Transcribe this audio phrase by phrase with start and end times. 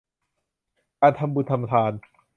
[1.01, 1.91] การทำบุญทำทาน